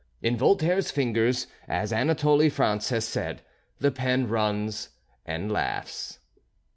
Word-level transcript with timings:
In 0.23 0.35
Voltaire's 0.35 0.89
fingers, 0.89 1.45
as 1.67 1.93
Anatole 1.93 2.49
France 2.49 2.89
has 2.89 3.07
said, 3.07 3.43
the 3.77 3.91
pen 3.91 4.27
runs 4.27 4.89
and 5.27 5.51
laughs. 5.51 6.17